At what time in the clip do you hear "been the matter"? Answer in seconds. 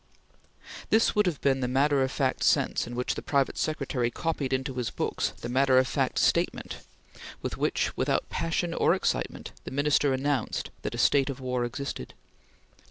1.41-2.01